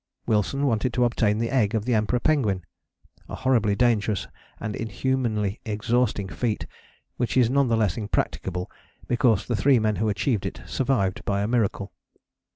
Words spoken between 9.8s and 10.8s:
who achieved it